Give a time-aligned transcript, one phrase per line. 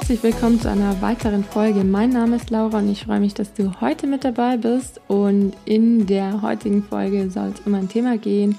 [0.00, 1.84] Herzlich willkommen zu einer weiteren Folge.
[1.84, 4.98] Mein Name ist Laura und ich freue mich, dass du heute mit dabei bist.
[5.08, 8.56] Und in der heutigen Folge soll es um ein Thema gehen,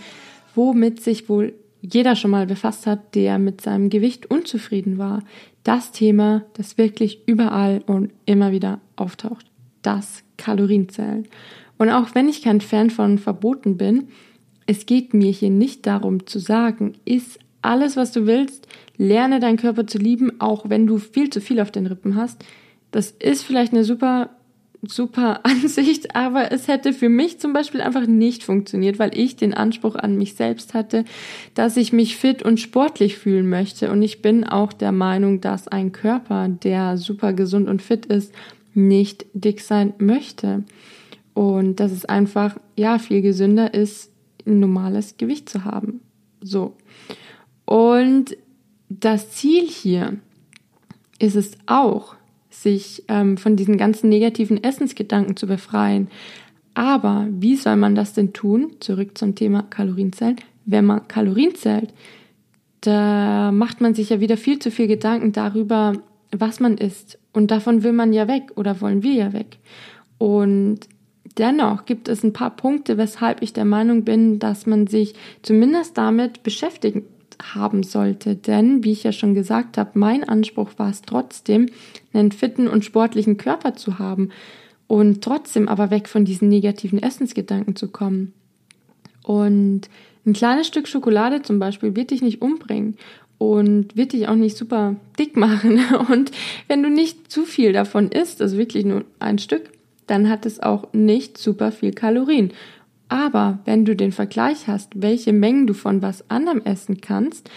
[0.54, 5.24] womit sich wohl jeder schon mal befasst hat, der mit seinem Gewicht unzufrieden war.
[5.64, 9.48] Das Thema, das wirklich überall und immer wieder auftaucht.
[9.82, 11.28] Das Kalorienzählen.
[11.80, 14.10] Und auch wenn ich kein Fan von Verboten bin,
[14.68, 18.68] es geht mir hier nicht darum zu sagen, iss alles, was du willst,
[19.02, 22.46] lerne deinen Körper zu lieben, auch wenn du viel zu viel auf den Rippen hast.
[22.92, 24.30] Das ist vielleicht eine super,
[24.84, 29.56] super Ansicht, aber es hätte für mich zum Beispiel einfach nicht funktioniert, weil ich den
[29.56, 31.04] Anspruch an mich selbst hatte,
[31.56, 33.92] dass ich mich fit und sportlich fühlen möchte.
[33.92, 38.32] Und ich bin auch der Meinung, dass ein Körper, der super gesund und fit ist,
[38.76, 40.64] nicht dick sein möchte.
[41.34, 44.12] Und dass es einfach, ja, viel gesünder ist,
[44.46, 46.02] ein normales Gewicht zu haben.
[46.42, 46.76] So.
[47.66, 48.36] Und
[49.00, 50.18] das Ziel hier
[51.20, 52.16] ist es auch,
[52.50, 56.10] sich ähm, von diesen ganzen negativen Essensgedanken zu befreien.
[56.74, 58.74] Aber wie soll man das denn tun?
[58.80, 60.38] Zurück zum Thema Kalorienzellen.
[60.66, 61.94] Wenn man Kalorien zählt,
[62.82, 65.94] da macht man sich ja wieder viel zu viel Gedanken darüber,
[66.32, 67.20] was man isst.
[67.34, 69.58] Und davon will man ja weg oder wollen wir ja weg.
[70.18, 70.80] Und
[71.38, 75.98] dennoch gibt es ein paar Punkte, weshalb ich der Meinung bin, dass man sich zumindest
[75.98, 77.06] damit beschäftigen
[77.42, 78.36] haben sollte.
[78.36, 81.68] Denn, wie ich ja schon gesagt habe, mein Anspruch war es trotzdem,
[82.14, 84.30] einen fitten und sportlichen Körper zu haben
[84.88, 88.34] und trotzdem aber weg von diesen negativen Essensgedanken zu kommen.
[89.24, 89.90] Und
[90.26, 92.98] ein kleines Stück Schokolade zum Beispiel wird dich nicht umbringen
[93.38, 95.80] und wird dich auch nicht super dick machen.
[96.12, 96.32] Und
[96.68, 99.72] wenn du nicht zu viel davon isst, also wirklich nur ein Stück,
[100.06, 102.52] dann hat es auch nicht super viel Kalorien.
[103.12, 107.52] Aber wenn du den Vergleich hast, welche Mengen du von was anderem essen kannst,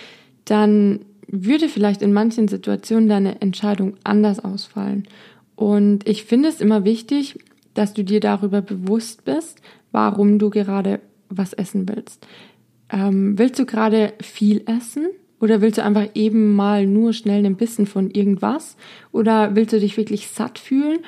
[0.44, 5.06] dann würde vielleicht in manchen Situationen deine Entscheidung anders ausfallen.
[5.54, 7.38] Und ich finde es immer wichtig,
[7.72, 9.62] dass du dir darüber bewusst bist,
[9.92, 10.98] warum du gerade
[11.28, 12.26] was essen willst.
[12.90, 15.06] Ähm, willst du gerade viel essen?
[15.38, 18.76] Oder willst du einfach eben mal nur schnell ein Bissen von irgendwas?
[19.12, 20.98] Oder willst du dich wirklich satt fühlen?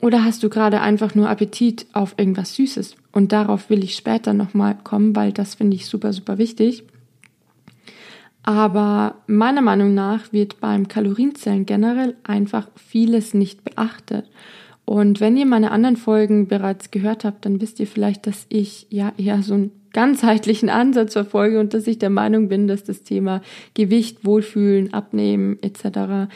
[0.00, 2.94] Oder hast du gerade einfach nur Appetit auf irgendwas Süßes?
[3.12, 6.84] Und darauf will ich später nochmal kommen, weil das finde ich super, super wichtig.
[8.42, 14.28] Aber meiner Meinung nach wird beim Kalorienzählen generell einfach vieles nicht beachtet.
[14.84, 18.88] Und wenn ihr meine anderen Folgen bereits gehört habt, dann wisst ihr vielleicht, dass ich
[18.90, 23.04] ja eher so einen ganzheitlichen Ansatz verfolge und dass ich der Meinung bin, dass das
[23.04, 23.42] Thema
[23.74, 26.28] Gewicht, Wohlfühlen, Abnehmen etc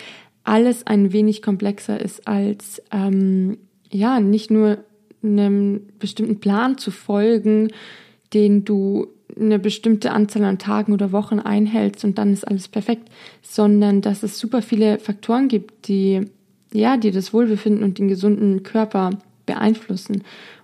[0.46, 3.58] alles ein wenig komplexer ist als ähm,
[3.90, 4.78] ja nicht nur
[5.26, 7.68] einem bestimmten Plan zu folgen,
[8.32, 13.08] den du eine bestimmte Anzahl an Tagen oder Wochen einhältst und dann ist alles perfekt,
[13.42, 16.26] sondern dass es super viele Faktoren gibt, die
[16.72, 19.10] ja, die das Wohlbefinden und den gesunden Körper
[19.46, 20.22] beeinflussen.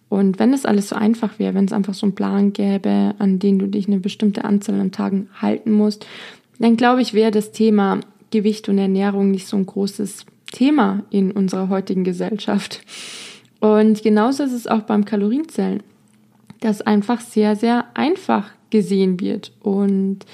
[0.09, 3.39] Und wenn es alles so einfach wäre, wenn es einfach so einen Plan gäbe, an
[3.39, 6.07] den du dich eine bestimmte Anzahl an Tagen halten musst,
[6.59, 11.31] dann glaube ich, wäre das Thema Gewicht und Ernährung nicht so ein großes Thema in
[11.31, 12.83] unserer heutigen Gesellschaft.
[13.63, 15.85] Und genauso ist es auch beim Kalorienzählen,
[16.59, 19.53] das einfach sehr, sehr einfach gesehen wird.
[19.61, 20.27] Und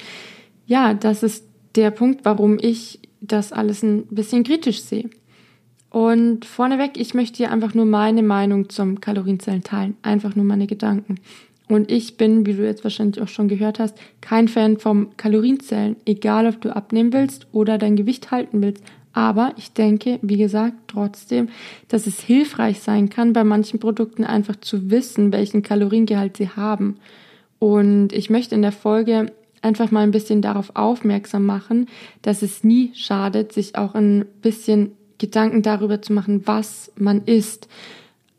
[0.67, 1.45] ja, das ist
[1.75, 5.11] der Punkt, warum ich das alles ein bisschen kritisch sehe.
[5.91, 10.67] Und vorneweg, ich möchte hier einfach nur meine Meinung zum Kalorienzählen teilen, einfach nur meine
[10.67, 11.17] Gedanken.
[11.69, 15.97] Und ich bin, wie du jetzt wahrscheinlich auch schon gehört hast, kein Fan vom Kalorienzählen,
[16.07, 18.83] egal ob du abnehmen willst oder dein Gewicht halten willst.
[19.19, 21.49] Aber ich denke, wie gesagt, trotzdem,
[21.89, 26.99] dass es hilfreich sein kann, bei manchen Produkten einfach zu wissen, welchen Kaloriengehalt sie haben.
[27.59, 31.89] Und ich möchte in der Folge einfach mal ein bisschen darauf aufmerksam machen,
[32.23, 37.67] dass es nie schadet, sich auch ein bisschen Gedanken darüber zu machen, was man isst.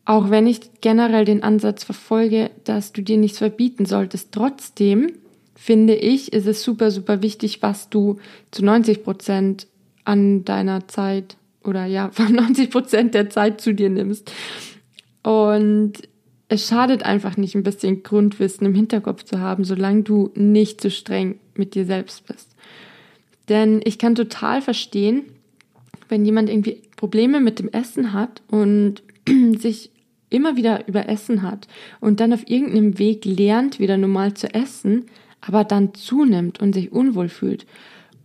[0.06, 5.12] Auch wenn ich generell den Ansatz verfolge, dass du dir nichts verbieten solltest, trotzdem
[5.56, 8.16] finde ich, ist es super, super wichtig, was du
[8.52, 9.68] zu 90 Prozent
[10.10, 14.32] an deiner Zeit oder ja, von 90 Prozent der Zeit zu dir nimmst.
[15.24, 15.94] Und
[16.48, 20.90] es schadet einfach nicht, ein bisschen Grundwissen im Hinterkopf zu haben, solange du nicht zu
[20.90, 22.56] so streng mit dir selbst bist.
[23.50, 25.26] Denn ich kann total verstehen,
[26.08, 29.04] wenn jemand irgendwie Probleme mit dem Essen hat und
[29.60, 29.92] sich
[30.32, 31.68] immer wieder überessen hat
[32.00, 35.06] und dann auf irgendeinem Weg lernt, wieder normal zu essen,
[35.42, 37.68] aber dann zunimmt und sich unwohl fühlt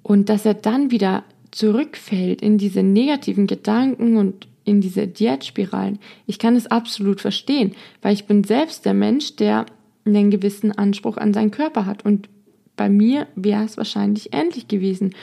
[0.02, 5.98] und dass er dann wieder zurückfällt in diese negativen Gedanken und in diese Diätspiralen.
[6.26, 7.72] Ich kann es absolut verstehen,
[8.02, 9.66] weil ich bin selbst der Mensch, der
[10.04, 12.28] einen gewissen Anspruch an seinen Körper hat und
[12.76, 15.14] bei mir wäre es wahrscheinlich ähnlich gewesen.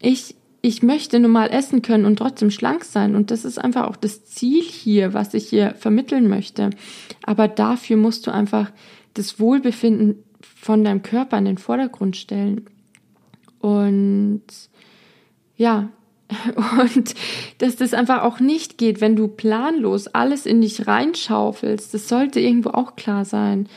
[0.00, 3.14] Ich ich möchte normal essen können und trotzdem schlank sein.
[3.14, 6.70] Und das ist einfach auch das Ziel hier, was ich hier vermitteln möchte.
[7.22, 8.72] Aber dafür musst du einfach
[9.14, 12.66] das Wohlbefinden von deinem Körper in den Vordergrund stellen.
[13.60, 14.42] Und
[15.56, 15.88] ja,
[16.80, 17.14] und
[17.58, 21.94] dass das einfach auch nicht geht, wenn du planlos alles in dich reinschaufelst.
[21.94, 23.68] Das sollte irgendwo auch klar sein.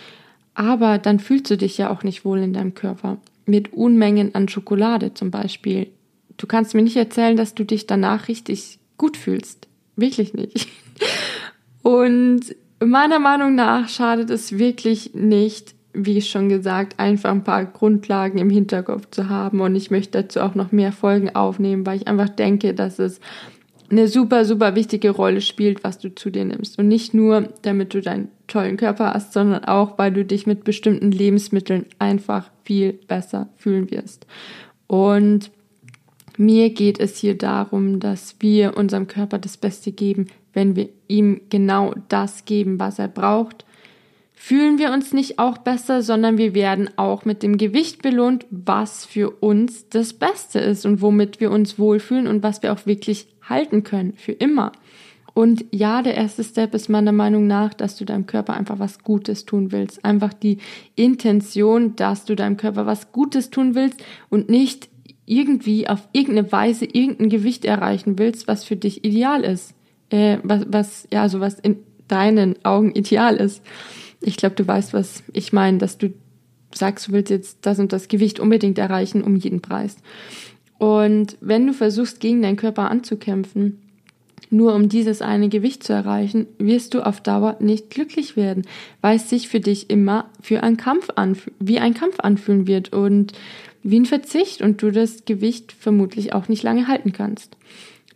[0.55, 3.17] Aber dann fühlst du dich ja auch nicht wohl in deinem Körper.
[3.45, 5.87] Mit Unmengen an Schokolade zum Beispiel.
[6.37, 9.67] Du kannst mir nicht erzählen, dass du dich danach richtig gut fühlst.
[9.95, 10.67] Wirklich nicht.
[11.83, 12.41] Und
[12.79, 15.75] meiner Meinung nach schadet es wirklich nicht,
[16.05, 19.61] wie schon gesagt, einfach ein paar Grundlagen im Hinterkopf zu haben.
[19.61, 23.19] Und ich möchte dazu auch noch mehr Folgen aufnehmen, weil ich einfach denke, dass es
[23.91, 26.77] eine super, super wichtige Rolle spielt, was du zu dir nimmst.
[26.77, 30.63] Und nicht nur, damit du deinen tollen Körper hast, sondern auch, weil du dich mit
[30.63, 34.27] bestimmten Lebensmitteln einfach viel besser fühlen wirst.
[34.87, 35.51] Und
[36.37, 41.41] mir geht es hier darum, dass wir unserem Körper das Beste geben, wenn wir ihm
[41.49, 43.65] genau das geben, was er braucht
[44.41, 49.06] fühlen wir uns nicht auch besser, sondern wir werden auch mit dem Gewicht belohnt, was
[49.06, 53.27] für uns das Beste ist und womit wir uns wohlfühlen und was wir auch wirklich
[53.41, 54.71] halten können, für immer.
[55.33, 59.03] Und ja, der erste Step ist meiner Meinung nach, dass du deinem Körper einfach was
[59.03, 60.06] Gutes tun willst.
[60.06, 60.59] Einfach die
[60.95, 64.88] Intention, dass du deinem Körper was Gutes tun willst und nicht
[65.25, 69.75] irgendwie auf irgendeine Weise irgendein Gewicht erreichen willst, was für dich ideal ist.
[70.09, 73.62] Äh, was, was, ja, so was in deinen Augen ideal ist.
[74.21, 76.13] Ich glaube, du weißt, was ich meine, dass du
[76.74, 79.98] sagst, du willst jetzt das und das Gewicht unbedingt erreichen um jeden Preis.
[80.77, 83.80] Und wenn du versuchst, gegen deinen Körper anzukämpfen,
[84.50, 88.66] nur um dieses eine Gewicht zu erreichen, wirst du auf Dauer nicht glücklich werden,
[89.01, 91.10] weil es sich für dich immer für einen Kampf
[91.60, 93.33] wie ein Kampf anfühlen wird und
[93.83, 97.57] wie ein Verzicht und du das Gewicht vermutlich auch nicht lange halten kannst.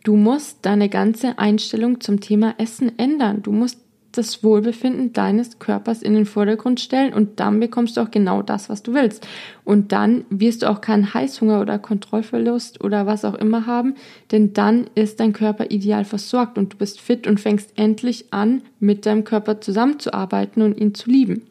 [0.02, 3.42] Du musst deine ganze Einstellung zum Thema Essen ändern.
[3.42, 3.78] Du musst
[4.16, 8.68] das Wohlbefinden deines Körpers in den Vordergrund stellen und dann bekommst du auch genau das,
[8.68, 9.26] was du willst.
[9.64, 13.94] Und dann wirst du auch keinen Heißhunger oder Kontrollverlust oder was auch immer haben,
[14.30, 18.62] denn dann ist dein Körper ideal versorgt und du bist fit und fängst endlich an,
[18.80, 21.42] mit deinem Körper zusammenzuarbeiten und ihn zu lieben.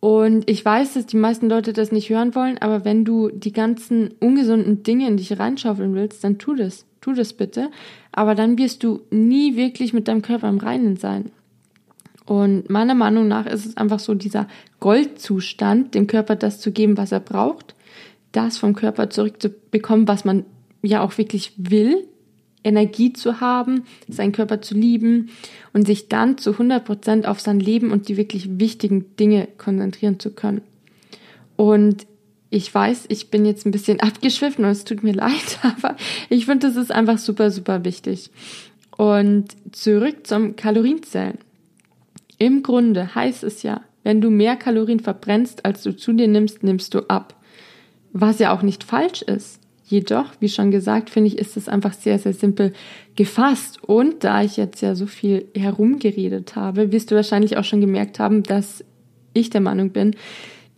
[0.00, 3.52] Und ich weiß, dass die meisten Leute das nicht hören wollen, aber wenn du die
[3.52, 6.86] ganzen ungesunden Dinge in dich reinschaufeln willst, dann tu das.
[7.02, 7.70] Tu das bitte.
[8.12, 11.30] Aber dann wirst du nie wirklich mit deinem Körper im Reinen sein.
[12.30, 14.46] Und meiner Meinung nach ist es einfach so dieser
[14.78, 17.74] Goldzustand, dem Körper das zu geben, was er braucht,
[18.30, 20.44] das vom Körper zurückzubekommen, was man
[20.80, 22.06] ja auch wirklich will,
[22.62, 25.30] Energie zu haben, seinen Körper zu lieben
[25.72, 30.20] und sich dann zu 100 Prozent auf sein Leben und die wirklich wichtigen Dinge konzentrieren
[30.20, 30.60] zu können.
[31.56, 32.06] Und
[32.48, 35.96] ich weiß, ich bin jetzt ein bisschen abgeschwiffen und es tut mir leid, aber
[36.28, 38.30] ich finde, das ist einfach super, super wichtig.
[38.96, 41.36] Und zurück zum Kalorienzählen.
[42.40, 46.62] Im Grunde heißt es ja, wenn du mehr Kalorien verbrennst, als du zu dir nimmst,
[46.62, 47.38] nimmst du ab.
[48.12, 49.60] Was ja auch nicht falsch ist.
[49.84, 52.72] Jedoch, wie schon gesagt, finde ich, ist es einfach sehr, sehr simpel
[53.14, 53.84] gefasst.
[53.84, 58.18] Und da ich jetzt ja so viel herumgeredet habe, wirst du wahrscheinlich auch schon gemerkt
[58.18, 58.84] haben, dass
[59.34, 60.16] ich der Meinung bin,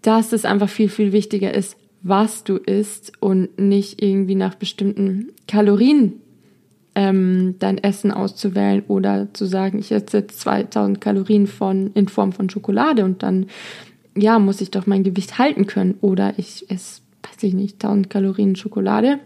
[0.01, 5.29] dass es einfach viel, viel wichtiger ist, was du isst und nicht irgendwie nach bestimmten
[5.47, 6.15] Kalorien
[6.95, 12.33] ähm, dein Essen auszuwählen oder zu sagen, ich esse jetzt 2000 Kalorien von, in Form
[12.33, 13.47] von Schokolade und dann,
[14.17, 15.95] ja, muss ich doch mein Gewicht halten können.
[16.01, 19.19] Oder ich esse, weiß ich nicht, 1000 Kalorien Schokolade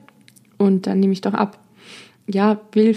[0.58, 1.58] und dann nehme ich doch ab.
[2.28, 2.96] Ja, will,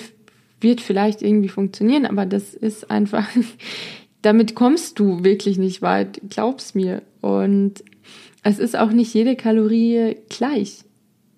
[0.62, 3.28] wird vielleicht irgendwie funktionieren, aber das ist einfach,
[4.22, 7.02] damit kommst du wirklich nicht weit, glaub's mir.
[7.22, 7.84] Und
[8.44, 10.84] es ist auch nicht jede Kalorie gleich.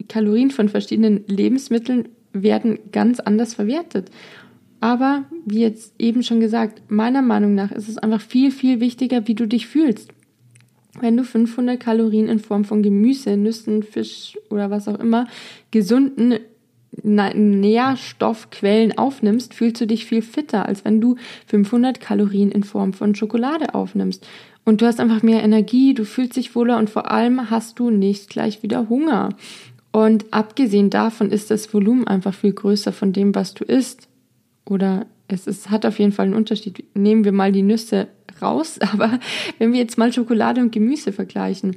[0.07, 4.09] Kalorien von verschiedenen Lebensmitteln werden ganz anders verwertet.
[4.79, 9.27] Aber, wie jetzt eben schon gesagt, meiner Meinung nach ist es einfach viel, viel wichtiger,
[9.27, 10.09] wie du dich fühlst.
[10.99, 15.27] Wenn du 500 Kalorien in Form von Gemüse, Nüssen, Fisch oder was auch immer,
[15.69, 16.39] gesunden
[17.03, 21.15] Nährstoffquellen aufnimmst, fühlst du dich viel fitter, als wenn du
[21.47, 24.27] 500 Kalorien in Form von Schokolade aufnimmst.
[24.65, 27.89] Und du hast einfach mehr Energie, du fühlst dich wohler und vor allem hast du
[27.89, 29.29] nicht gleich wieder Hunger.
[29.91, 34.07] Und abgesehen davon ist das Volumen einfach viel größer von dem, was du isst.
[34.65, 36.83] Oder es ist, hat auf jeden Fall einen Unterschied.
[36.93, 38.07] Nehmen wir mal die Nüsse
[38.41, 39.19] raus, aber
[39.57, 41.75] wenn wir jetzt mal Schokolade und Gemüse vergleichen,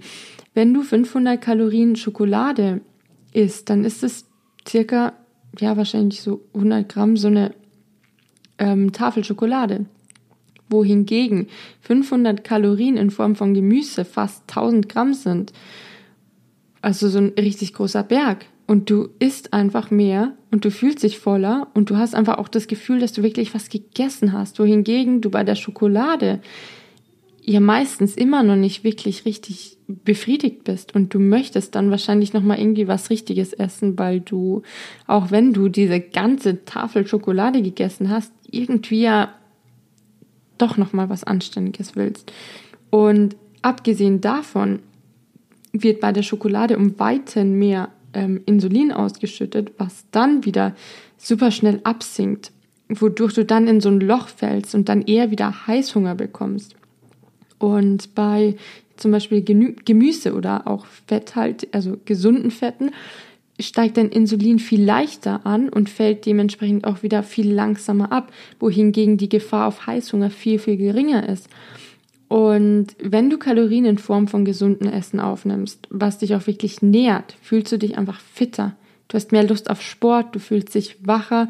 [0.55, 2.81] wenn du 500 Kalorien Schokolade
[3.33, 4.27] isst, dann ist es
[4.67, 5.13] circa,
[5.59, 7.53] ja, wahrscheinlich so 100 Gramm so eine
[8.59, 9.87] ähm, Tafel Schokolade.
[10.71, 11.49] Wohingegen
[11.83, 15.53] 500 Kalorien in Form von Gemüse fast 1000 Gramm sind.
[16.85, 18.45] Also so ein richtig großer Berg.
[18.67, 22.49] und du isst einfach mehr und du fühlst dich voller und du hast einfach auch
[22.49, 24.59] das Gefühl, dass du wirklich was gegessen hast.
[24.59, 26.41] Wohingegen du bei der Schokolade
[27.43, 32.43] ja meistens immer noch nicht wirklich richtig befriedigt bist und du möchtest dann wahrscheinlich noch
[32.43, 34.63] mal irgendwie was richtiges essen, weil du
[35.07, 39.35] auch wenn du diese ganze Tafel Schokolade gegessen hast, irgendwie ja
[40.57, 42.33] doch noch mal was anständiges willst.
[42.91, 44.81] Und abgesehen davon
[45.75, 50.75] wird bei der Schokolade um weiten mehr ähm, Insulin ausgeschüttet, was dann wieder
[51.19, 52.53] super schnell absinkt,
[52.89, 56.77] wodurch du dann in so ein Loch fällst und dann eher wieder Heißhunger bekommst.
[57.59, 58.57] Und bei
[58.97, 62.93] zum Beispiel Gemüse oder auch Fett halt, also gesunden Fetten,
[63.59, 69.17] steigt dein Insulin viel leichter an und fällt dementsprechend auch wieder viel langsamer ab, wohingegen
[69.17, 71.49] die Gefahr auf Heißhunger viel, viel geringer ist.
[72.29, 77.37] Und wenn du Kalorien in Form von gesundem Essen aufnimmst, was dich auch wirklich nährt,
[77.43, 78.77] fühlst du dich einfach fitter.
[79.09, 81.49] Du hast mehr Lust auf Sport, du fühlst dich wacher.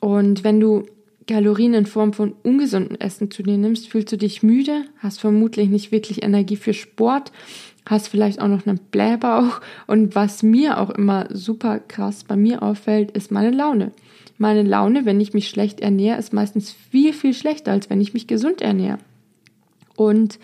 [0.00, 0.86] Und wenn du
[1.26, 5.68] Kalorien in Form von ungesundem Essen zu dir nimmst, fühlst du dich müde, hast vermutlich
[5.68, 7.30] nicht wirklich Energie für Sport,
[7.86, 9.60] hast vielleicht auch noch einen Blähbauch.
[9.86, 13.92] Und was mir auch immer super krass bei mir auffällt, ist meine Laune.
[14.38, 18.14] Meine Laune, wenn ich mich schlecht ernähre, ist meistens viel, viel schlechter, als wenn ich
[18.14, 18.98] mich gesund ernähre.
[20.00, 20.38] Und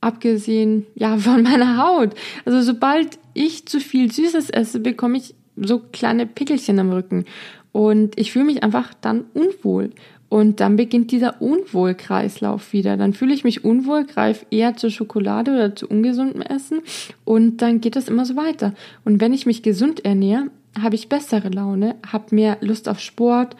[0.00, 2.14] abgesehen, ja, von meiner Haut.
[2.44, 7.24] Also sobald ich zu viel Süßes esse, bekomme ich so kleine Pickelchen am Rücken.
[7.72, 9.90] Und ich fühle mich einfach dann unwohl.
[10.28, 12.96] Und dann beginnt dieser Unwohlkreislauf wieder.
[12.96, 16.80] Dann fühle ich mich unwohl, greife eher zur Schokolade oder zu ungesundem Essen
[17.24, 18.72] und dann geht das immer so weiter.
[19.04, 20.46] Und wenn ich mich gesund ernähre,
[20.80, 23.56] habe ich bessere Laune, habe mehr Lust auf Sport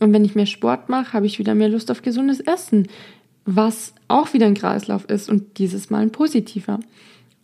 [0.00, 2.88] und wenn ich mehr Sport mache, habe ich wieder mehr Lust auf gesundes Essen,
[3.44, 6.80] was auch wieder ein Kreislauf ist und dieses Mal ein positiver.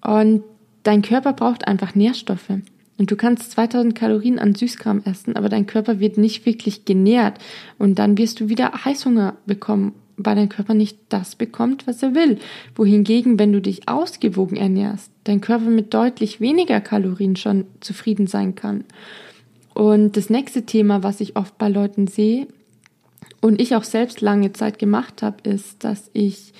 [0.04, 0.42] Und
[0.82, 2.50] dein Körper braucht einfach Nährstoffe.
[2.98, 7.38] Und du kannst 2000 Kalorien an Süßkram essen, aber dein Körper wird nicht wirklich genährt.
[7.78, 12.14] Und dann wirst du wieder Heißhunger bekommen, weil dein Körper nicht das bekommt, was er
[12.14, 12.38] will.
[12.74, 18.54] Wohingegen, wenn du dich ausgewogen ernährst, dein Körper mit deutlich weniger Kalorien schon zufrieden sein
[18.54, 18.84] kann.
[19.72, 22.48] Und das nächste Thema, was ich oft bei Leuten sehe
[23.40, 26.52] und ich auch selbst lange Zeit gemacht habe, ist, dass ich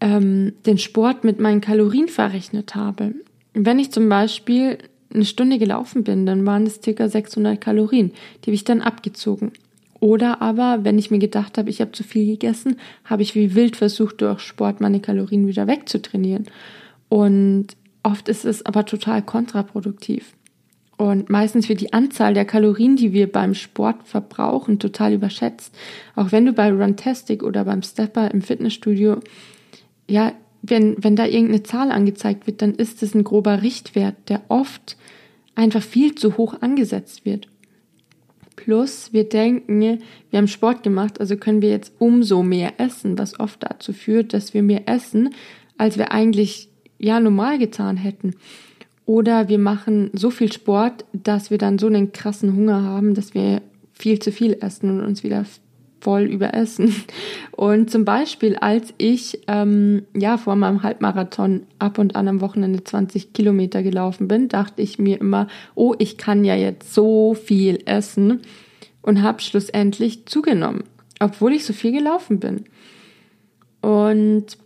[0.00, 3.14] ähm, den Sport mit meinen Kalorien verrechnet habe.
[3.54, 4.78] Wenn ich zum Beispiel
[5.12, 8.12] eine Stunde gelaufen bin, dann waren es circa 600 Kalorien.
[8.42, 9.52] Die habe ich dann abgezogen.
[10.00, 13.54] Oder aber, wenn ich mir gedacht habe, ich habe zu viel gegessen, habe ich wie
[13.54, 16.46] wild versucht, durch Sport meine Kalorien wieder wegzutrainieren.
[17.08, 17.68] Und
[18.02, 20.34] oft ist es aber total kontraproduktiv.
[21.10, 25.74] Und meistens wird die Anzahl der Kalorien, die wir beim Sport verbrauchen, total überschätzt.
[26.16, 29.20] Auch wenn du bei Runtastic oder beim Stepper im Fitnessstudio
[30.08, 30.32] ja
[30.66, 34.96] wenn, wenn da irgendeine Zahl angezeigt wird, dann ist es ein grober Richtwert, der oft
[35.54, 37.48] einfach viel zu hoch angesetzt wird.
[38.56, 39.98] Plus, wir denken,
[40.30, 44.32] wir haben Sport gemacht, also können wir jetzt umso mehr essen, was oft dazu führt,
[44.32, 45.34] dass wir mehr essen,
[45.76, 48.34] als wir eigentlich ja normal getan hätten.
[49.06, 53.34] Oder wir machen so viel Sport, dass wir dann so einen krassen Hunger haben, dass
[53.34, 53.60] wir
[53.92, 55.44] viel zu viel essen und uns wieder
[56.00, 56.94] voll überessen.
[57.52, 62.84] Und zum Beispiel, als ich ähm, ja vor meinem Halbmarathon ab und an am Wochenende
[62.84, 67.78] 20 Kilometer gelaufen bin, dachte ich mir immer, oh, ich kann ja jetzt so viel
[67.86, 68.40] essen
[69.02, 70.84] und habe schlussendlich zugenommen,
[71.20, 72.64] obwohl ich so viel gelaufen bin.
[73.80, 74.58] Und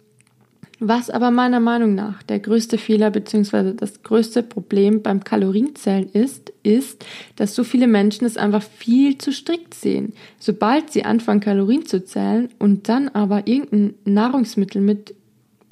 [0.80, 3.72] was aber meiner Meinung nach der größte Fehler bzw.
[3.74, 7.04] das größte Problem beim Kalorienzählen ist, ist,
[7.36, 10.12] dass so viele Menschen es einfach viel zu strikt sehen.
[10.38, 15.14] Sobald sie anfangen, Kalorien zu zählen und dann aber irgendein Nahrungsmittel mit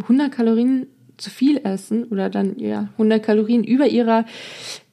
[0.03, 0.87] 100 Kalorien
[1.17, 4.27] zu viel essen oder dann ja 100 Kalorien über ihrer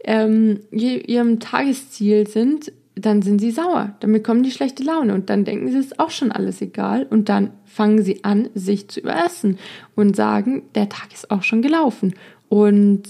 [0.05, 5.45] ähm, ihrem Tagesziel sind, dann sind sie sauer, dann bekommen die schlechte Laune und dann
[5.45, 8.99] denken sie, es ist auch schon alles egal und dann fangen sie an, sich zu
[8.99, 9.57] überessen
[9.95, 12.13] und sagen, der Tag ist auch schon gelaufen.
[12.49, 13.03] Und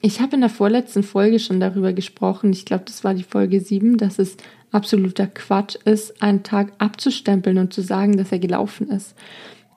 [0.00, 3.60] ich habe in der vorletzten Folge schon darüber gesprochen, ich glaube, das war die Folge
[3.60, 4.36] 7, dass es
[4.70, 9.14] absoluter Quatsch ist, einen Tag abzustempeln und zu sagen, dass er gelaufen ist.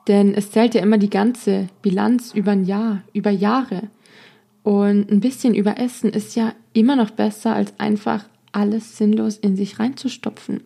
[0.08, 3.84] Denn es zählt ja immer die ganze Bilanz über ein Jahr, über Jahre.
[4.64, 8.26] Und ein bisschen überessen ist ja immer noch besser, als einfach
[8.58, 10.62] alles sinnlos in sich reinzustopfen.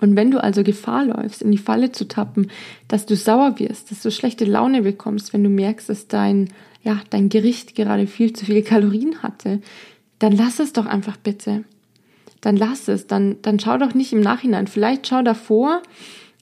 [0.00, 2.50] Und wenn du also Gefahr läufst, in die Falle zu tappen,
[2.88, 6.48] dass du sauer wirst, dass du schlechte Laune bekommst, wenn du merkst, dass dein,
[6.82, 9.60] ja, dein Gericht gerade viel zu viele Kalorien hatte,
[10.18, 11.64] dann lass es doch einfach bitte.
[12.40, 14.66] Dann lass es, dann, dann schau doch nicht im Nachhinein.
[14.66, 15.82] Vielleicht schau davor,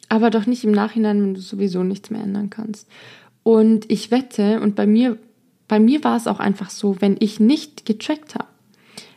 [0.08, 2.86] aber doch nicht im Nachhinein, wenn du sowieso nichts mehr ändern kannst.
[3.42, 5.18] Und ich wette, und bei mir,
[5.68, 8.49] bei mir war es auch einfach so, wenn ich nicht getrackt habe,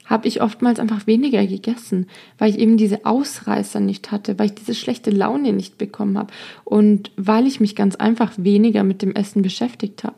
[0.05, 2.07] habe ich oftmals einfach weniger gegessen,
[2.37, 6.33] weil ich eben diese Ausreißer nicht hatte, weil ich diese schlechte Laune nicht bekommen habe
[6.63, 10.15] und weil ich mich ganz einfach weniger mit dem Essen beschäftigt habe.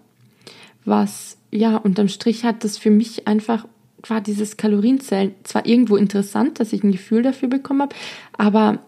[0.86, 3.68] Was, ja, unterm Strich hat das für mich einfach,
[4.08, 7.96] war dieses Kalorienzählen zwar irgendwo interessant, dass ich ein Gefühl dafür bekommen habe,
[8.38, 8.80] aber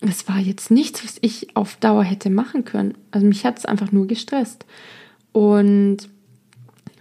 [0.00, 2.94] es war jetzt nichts, was ich auf Dauer hätte machen können.
[3.10, 4.66] Also mich hat es einfach nur gestresst.
[5.32, 6.08] Und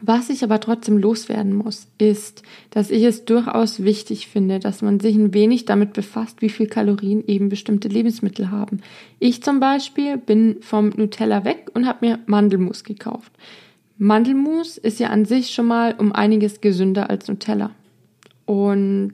[0.07, 4.99] was ich aber trotzdem loswerden muss, ist, dass ich es durchaus wichtig finde, dass man
[4.99, 8.81] sich ein wenig damit befasst, wie viel Kalorien eben bestimmte Lebensmittel haben.
[9.19, 13.31] Ich zum Beispiel bin vom Nutella weg und habe mir Mandelmus gekauft.
[13.97, 17.71] Mandelmus ist ja an sich schon mal um einiges gesünder als Nutella.
[18.45, 19.13] Und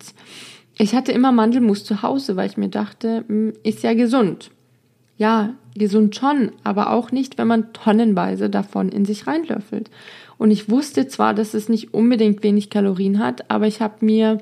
[0.77, 4.51] ich hatte immer Mandelmus zu Hause, weil ich mir dachte, hm, ist ja gesund.
[5.17, 9.89] Ja, gesund schon, aber auch nicht, wenn man tonnenweise davon in sich reinlöffelt.
[10.41, 14.39] Und ich wusste zwar, dass es nicht unbedingt wenig Kalorien hat, aber ich habe mir,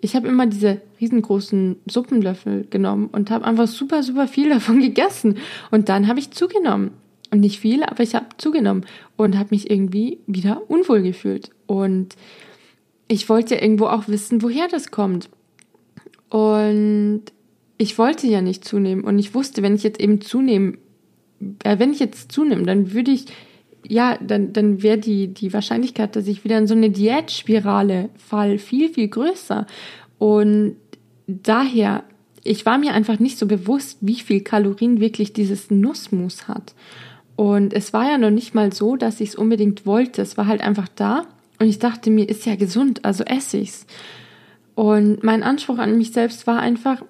[0.00, 5.38] ich habe immer diese riesengroßen Suppenlöffel genommen und habe einfach super, super viel davon gegessen.
[5.72, 6.92] Und dann habe ich zugenommen.
[7.32, 11.50] Und nicht viel, aber ich habe zugenommen und habe mich irgendwie wieder unwohl gefühlt.
[11.66, 12.14] Und
[13.08, 15.30] ich wollte irgendwo auch wissen, woher das kommt.
[16.28, 17.22] Und
[17.76, 19.02] ich wollte ja nicht zunehmen.
[19.02, 20.74] Und ich wusste, wenn ich jetzt eben zunehme,
[21.64, 23.26] äh, wenn ich jetzt zunehme, dann würde ich
[23.86, 28.58] ja, dann, dann wäre die, die Wahrscheinlichkeit, dass ich wieder in so eine Diätspirale fall,
[28.58, 29.66] viel, viel größer.
[30.18, 30.76] Und
[31.26, 32.04] daher,
[32.44, 36.74] ich war mir einfach nicht so bewusst, wie viel Kalorien wirklich dieses Nussmus hat.
[37.36, 40.20] Und es war ja noch nicht mal so, dass ich es unbedingt wollte.
[40.22, 41.26] Es war halt einfach da.
[41.58, 43.86] Und ich dachte mir, ist ja gesund, also esse ich's.
[44.74, 47.02] Und mein Anspruch an mich selbst war einfach,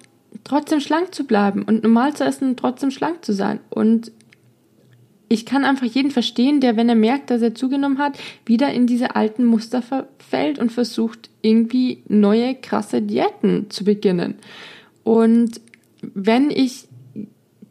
[0.43, 3.59] trotzdem schlank zu bleiben und normal zu essen und trotzdem schlank zu sein.
[3.69, 4.11] Und
[5.31, 8.85] ich kann einfach jeden verstehen, der, wenn er merkt, dass er zugenommen hat, wieder in
[8.85, 14.35] diese alten Muster verfällt und versucht, irgendwie neue, krasse Diäten zu beginnen.
[15.05, 15.61] Und
[16.01, 16.89] wenn ich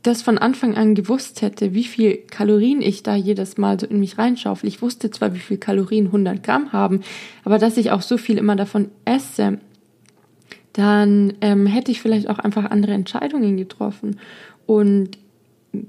[0.01, 4.01] das von Anfang an gewusst hätte, wie viel Kalorien ich da jedes Mal so in
[4.01, 4.66] mich reinschaufel.
[4.66, 7.03] Ich wusste zwar, wie viel Kalorien 100 Gramm haben,
[7.44, 9.59] aber dass ich auch so viel immer davon esse,
[10.73, 14.18] dann ähm, hätte ich vielleicht auch einfach andere Entscheidungen getroffen.
[14.64, 15.18] Und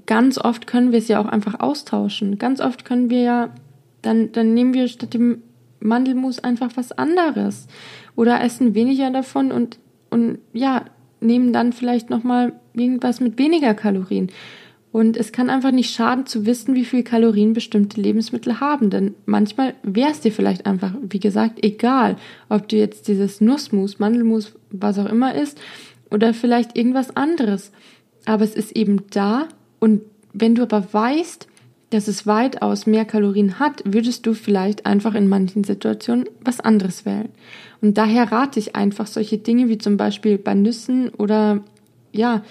[0.06, 2.38] ganz oft können wir es ja auch einfach austauschen.
[2.38, 3.54] Ganz oft können wir ja,
[4.02, 5.42] dann, dann nehmen wir statt dem
[5.80, 7.66] Mandelmus einfach was anderes
[8.14, 9.78] oder essen weniger davon und,
[10.10, 10.84] und ja,
[11.20, 14.30] nehmen dann vielleicht nochmal irgendwas mit weniger Kalorien.
[14.92, 18.90] Und es kann einfach nicht schaden zu wissen, wie viel Kalorien bestimmte Lebensmittel haben.
[18.90, 22.16] Denn manchmal wäre es dir vielleicht einfach, wie gesagt, egal,
[22.50, 25.58] ob du jetzt dieses Nussmus, Mandelmus, was auch immer isst,
[26.10, 27.72] oder vielleicht irgendwas anderes.
[28.26, 29.48] Aber es ist eben da
[29.82, 31.48] und wenn du aber weißt,
[31.90, 37.04] dass es weitaus mehr Kalorien hat, würdest du vielleicht einfach in manchen Situationen was anderes
[37.04, 37.30] wählen.
[37.80, 41.64] Und daher rate ich einfach solche Dinge wie zum Beispiel bei Nüssen oder
[42.12, 42.44] ja,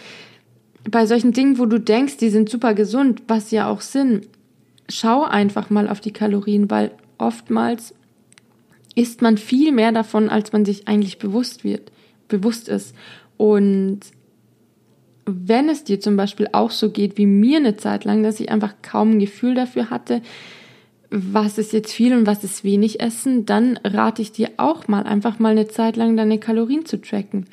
[0.90, 4.28] bei solchen Dingen, wo du denkst, die sind super gesund, was ja auch sind,
[4.90, 7.94] schau einfach mal auf die Kalorien, weil oftmals
[8.94, 11.94] isst man viel mehr davon, als man sich eigentlich bewusst wird,
[12.28, 12.94] bewusst ist.
[13.38, 14.02] Und
[15.26, 18.50] wenn es dir zum Beispiel auch so geht wie mir eine Zeit lang, dass ich
[18.50, 20.22] einfach kaum ein Gefühl dafür hatte,
[21.10, 25.04] was ist jetzt viel und was ist wenig essen, dann rate ich dir auch mal
[25.04, 27.48] einfach mal eine Zeit lang deine Kalorien zu tracken.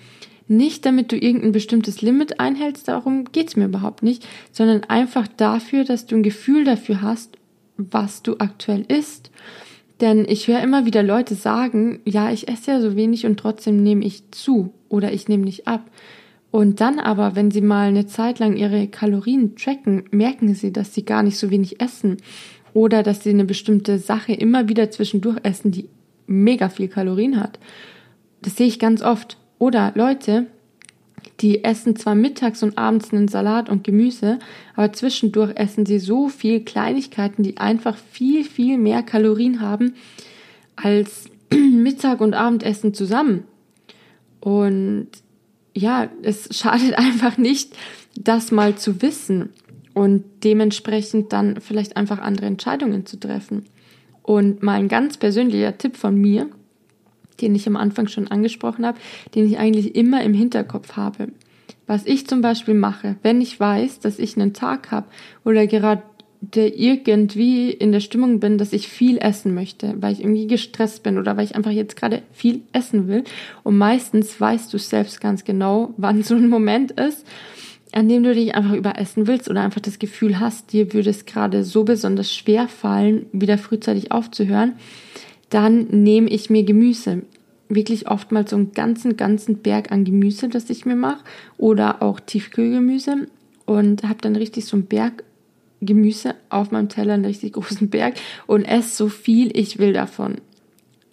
[0.47, 5.85] Nicht damit du irgendein bestimmtes Limit einhältst, darum geht's mir überhaupt nicht, sondern einfach dafür,
[5.85, 7.37] dass du ein Gefühl dafür hast,
[7.77, 9.31] was du aktuell isst.
[10.01, 13.83] Denn ich höre immer wieder Leute sagen, ja, ich esse ja so wenig und trotzdem
[13.83, 15.91] nehme ich zu oder ich nehme nicht ab.
[16.51, 20.95] Und dann aber, wenn sie mal eine Zeit lang ihre Kalorien tracken, merken sie, dass
[20.95, 22.17] sie gar nicht so wenig essen
[22.73, 25.89] oder dass sie eine bestimmte Sache immer wieder zwischendurch essen, die
[26.27, 27.59] mega viel Kalorien hat.
[28.43, 29.37] Das sehe ich ganz oft.
[29.59, 30.47] Oder Leute,
[31.41, 34.39] die essen zwar mittags und abends einen Salat und Gemüse,
[34.75, 39.95] aber zwischendurch essen sie so viel Kleinigkeiten, die einfach viel, viel mehr Kalorien haben
[40.77, 43.45] als Mittag und Abendessen zusammen.
[44.41, 45.09] Und
[45.79, 47.77] ja, es schadet einfach nicht,
[48.17, 49.51] das mal zu wissen
[49.95, 53.67] und dementsprechend dann vielleicht einfach andere Entscheidungen zu treffen.
[54.23, 56.49] Und mal ein ganz persönlicher Tipp von mir,
[57.41, 58.99] den ich am Anfang schon angesprochen habe,
[59.35, 61.29] den ich eigentlich immer im Hinterkopf habe.
[61.87, 65.07] Was ich zum Beispiel mache, wenn ich weiß, dass ich einen Tag habe
[65.45, 66.03] oder gerade
[66.55, 71.19] irgendwie in der Stimmung bin, dass ich viel essen möchte, weil ich irgendwie gestresst bin
[71.19, 73.25] oder weil ich einfach jetzt gerade viel essen will.
[73.65, 77.27] Und meistens weißt du selbst ganz genau, wann so ein Moment ist,
[77.93, 81.25] an dem du dich einfach überessen willst oder einfach das Gefühl hast, dir würde es
[81.25, 84.75] gerade so besonders schwer fallen, wieder frühzeitig aufzuhören,
[85.51, 87.23] dann nehme ich mir Gemüse.
[87.69, 91.25] wirklich oftmals so einen ganzen, ganzen Berg an Gemüse, das ich mir mache.
[91.59, 93.27] Oder auch Tiefkühlgemüse.
[93.67, 95.23] Und habe dann richtig so einen Berg
[95.81, 98.15] Gemüse auf meinem Teller, einen richtig großen Berg.
[98.47, 100.37] Und esse so viel ich will davon.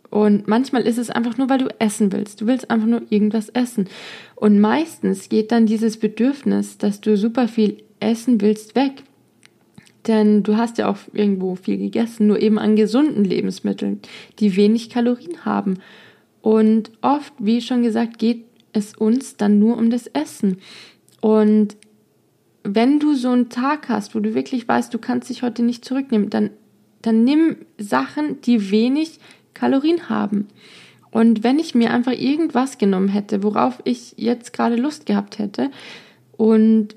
[0.09, 2.39] Und manchmal ist es einfach nur, weil du essen willst.
[2.39, 3.89] Du willst einfach nur irgendwas essen.
[4.35, 9.03] Und meistens geht dann dieses Bedürfnis, dass du super viel essen willst, weg.
[10.07, 13.99] Denn du hast ja auch irgendwo viel gegessen, nur eben an gesunden Lebensmitteln,
[14.39, 15.79] die wenig Kalorien haben.
[16.41, 20.57] Und oft, wie schon gesagt, geht es uns dann nur um das Essen.
[21.21, 21.75] Und
[22.65, 25.85] wenn du so einen Tag hast, wo du wirklich weißt, du kannst dich heute nicht
[25.85, 26.49] zurücknehmen, dann,
[27.01, 29.19] dann nimm Sachen, die wenig
[29.53, 30.47] Kalorien haben.
[31.11, 35.69] Und wenn ich mir einfach irgendwas genommen hätte, worauf ich jetzt gerade Lust gehabt hätte
[36.35, 36.95] und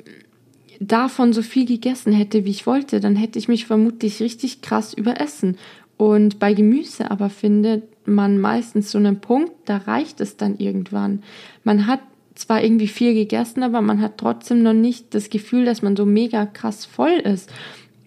[0.80, 4.94] davon so viel gegessen hätte, wie ich wollte, dann hätte ich mich vermutlich richtig krass
[4.94, 5.56] überessen.
[5.96, 11.22] Und bei Gemüse aber findet man meistens so einen Punkt, da reicht es dann irgendwann.
[11.62, 12.00] Man hat
[12.38, 16.06] zwar irgendwie viel gegessen, aber man hat trotzdem noch nicht das Gefühl, dass man so
[16.06, 17.50] mega krass voll ist.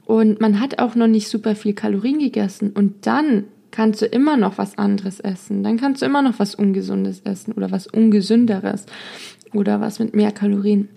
[0.06, 2.72] Und man hat auch noch nicht super viel Kalorien gegessen.
[2.72, 5.64] Und dann kannst du immer noch was anderes essen.
[5.64, 8.86] Dann kannst du immer noch was Ungesundes essen oder was Ungesünderes
[9.54, 10.90] oder was mit mehr Kalorien.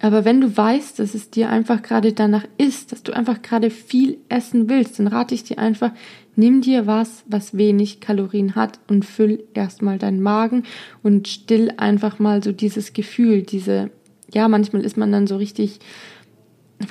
[0.00, 3.70] Aber wenn du weißt, dass es dir einfach gerade danach ist, dass du einfach gerade
[3.70, 5.90] viel essen willst, dann rate ich dir einfach,
[6.38, 10.62] nimm dir was, was wenig Kalorien hat und füll erstmal deinen Magen
[11.02, 13.90] und still einfach mal so dieses Gefühl, diese,
[14.32, 15.80] ja, manchmal ist man dann so richtig,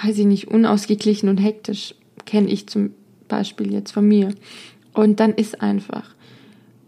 [0.04, 2.92] weiß ich nicht, unausgeglichen und hektisch, kenne ich zum
[3.30, 4.34] Beispiel jetzt von mir.
[4.94, 6.14] Und dann ist einfach.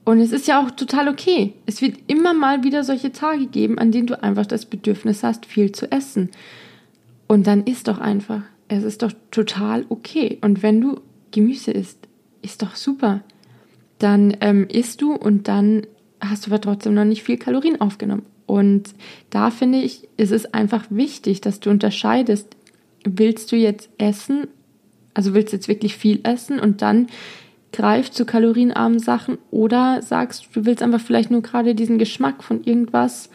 [0.03, 1.53] Und es ist ja auch total okay.
[1.65, 5.45] Es wird immer mal wieder solche Tage geben, an denen du einfach das Bedürfnis hast,
[5.45, 6.29] viel zu essen.
[7.27, 8.41] Und dann isst doch einfach.
[8.67, 10.39] Es ist doch total okay.
[10.41, 10.99] Und wenn du
[11.31, 11.98] Gemüse isst,
[12.41, 13.21] ist doch super.
[13.97, 15.85] Dann ähm, isst du und dann
[16.21, 18.25] hast du aber trotzdem noch nicht viel Kalorien aufgenommen.
[18.45, 18.93] Und
[19.29, 22.55] da finde ich, ist es einfach wichtig, dass du unterscheidest,
[23.03, 24.47] willst du jetzt essen,
[25.13, 27.07] also willst du jetzt wirklich viel essen und dann
[27.71, 32.63] greift zu kalorienarmen Sachen oder sagst, du willst einfach vielleicht nur gerade diesen Geschmack von
[32.63, 33.29] irgendwas,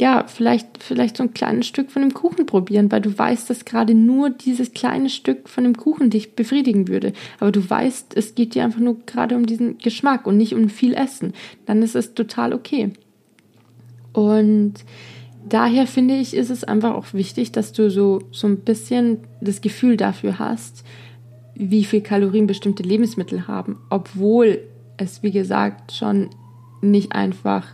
[0.00, 3.64] ja, vielleicht, vielleicht so ein kleines Stück von dem Kuchen probieren, weil du weißt, dass
[3.64, 7.12] gerade nur dieses kleine Stück von dem Kuchen dich befriedigen würde.
[7.40, 10.68] Aber du weißt, es geht dir einfach nur gerade um diesen Geschmack und nicht um
[10.68, 11.32] viel Essen.
[11.66, 12.92] Dann ist es total okay.
[14.12, 14.74] Und
[15.48, 19.60] daher finde ich, ist es einfach auch wichtig, dass du so, so ein bisschen das
[19.60, 20.84] Gefühl dafür hast,
[21.54, 24.60] wie viel Kalorien bestimmte Lebensmittel haben, obwohl
[24.96, 26.30] es, wie gesagt, schon
[26.80, 27.66] nicht einfach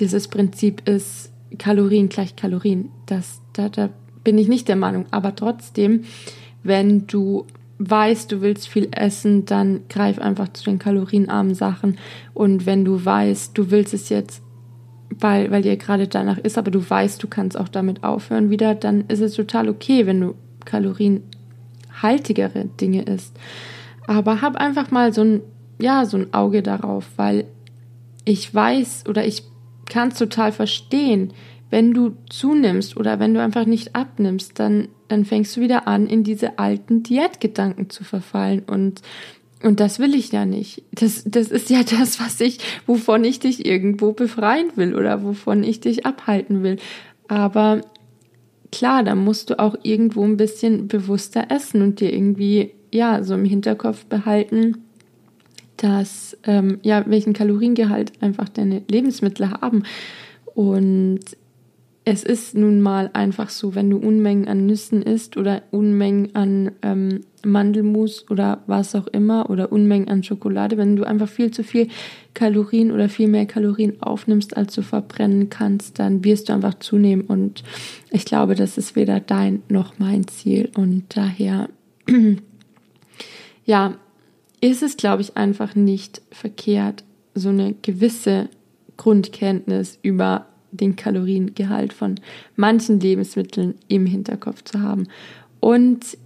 [0.00, 2.90] dieses Prinzip ist, Kalorien gleich Kalorien.
[3.06, 3.90] Das, da, da
[4.24, 5.06] bin ich nicht der Meinung.
[5.10, 6.04] Aber trotzdem,
[6.62, 7.46] wenn du
[7.78, 11.98] weißt, du willst viel essen, dann greif einfach zu den kalorienarmen Sachen.
[12.34, 14.42] Und wenn du weißt, du willst es jetzt,
[15.10, 18.74] weil, weil dir gerade danach ist, aber du weißt, du kannst auch damit aufhören wieder,
[18.74, 21.22] dann ist es total okay, wenn du Kalorien
[22.02, 23.36] haltigere Dinge isst.
[24.06, 25.40] Aber hab einfach mal so ein,
[25.80, 27.44] ja, so ein Auge darauf, weil
[28.24, 29.44] ich weiß oder ich
[29.88, 31.32] kann es total verstehen,
[31.70, 36.06] wenn du zunimmst oder wenn du einfach nicht abnimmst, dann, dann fängst du wieder an,
[36.06, 39.02] in diese alten Diätgedanken zu verfallen und
[39.62, 40.82] und das will ich ja nicht.
[40.92, 45.64] Das, das ist ja das, was ich, wovon ich dich irgendwo befreien will oder wovon
[45.64, 46.76] ich dich abhalten will.
[47.26, 47.80] Aber
[48.70, 53.34] klar, da musst du auch irgendwo ein bisschen bewusster essen und dir irgendwie, ja, so
[53.34, 54.85] im Hinterkopf behalten,
[55.76, 59.82] dass, ähm, ja, welchen Kaloriengehalt einfach deine Lebensmittel haben.
[60.54, 61.20] Und
[62.08, 66.70] es ist nun mal einfach so, wenn du Unmengen an Nüssen isst oder Unmengen an
[66.82, 71.64] ähm, Mandelmus oder was auch immer oder Unmengen an Schokolade, wenn du einfach viel zu
[71.64, 71.88] viel
[72.32, 77.22] Kalorien oder viel mehr Kalorien aufnimmst, als du verbrennen kannst, dann wirst du einfach zunehmen.
[77.22, 77.64] Und
[78.12, 80.70] ich glaube, das ist weder dein noch mein Ziel.
[80.76, 81.68] Und daher,
[83.64, 83.94] ja,
[84.60, 88.48] ist es, glaube ich, einfach nicht verkehrt, so eine gewisse
[88.96, 92.16] Grundkenntnis über den Kaloriengehalt von
[92.54, 95.08] manchen Lebensmitteln im Hinterkopf zu haben.
[95.60, 96.18] Und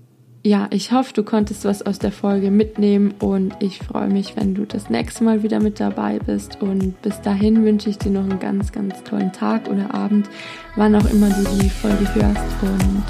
[0.43, 4.55] ja, ich hoffe, du konntest was aus der Folge mitnehmen und ich freue mich, wenn
[4.55, 6.62] du das nächste Mal wieder mit dabei bist.
[6.62, 10.31] Und bis dahin wünsche ich dir noch einen ganz, ganz tollen Tag oder Abend,
[10.77, 12.62] wann auch immer du die Folge hörst.
[12.62, 13.05] Und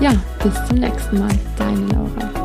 [0.00, 1.38] ja, bis zum nächsten Mal.
[1.56, 2.39] Deine Laura.